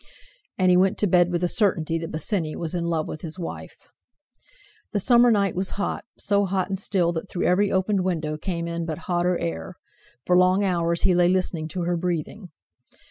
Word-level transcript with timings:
And 0.57 0.71
he 0.71 0.77
went 0.77 0.97
to 0.97 1.05
bed 1.05 1.31
with 1.31 1.41
the 1.41 1.47
certainty 1.47 1.99
that 1.99 2.11
Bosinney 2.11 2.55
was 2.55 2.73
in 2.73 2.85
love 2.85 3.07
with 3.07 3.21
his 3.21 3.37
wife. 3.37 3.75
The 4.93 4.99
summer 4.99 5.29
night 5.29 5.53
was 5.53 5.69
hot, 5.77 6.05
so 6.17 6.45
hot 6.45 6.69
and 6.69 6.79
still 6.79 7.13
that 7.13 7.29
through 7.29 7.45
every 7.45 7.71
opened 7.71 8.03
window 8.03 8.35
came 8.35 8.67
in 8.67 8.87
but 8.87 8.97
hotter 9.05 9.37
air. 9.37 9.75
For 10.25 10.35
long 10.35 10.63
hours 10.63 11.03
he 11.03 11.13
lay 11.13 11.29
listening 11.29 11.67
to 11.67 11.83
her 11.83 11.97
breathing. 11.97 12.49